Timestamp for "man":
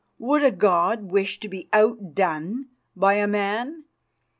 3.27-3.83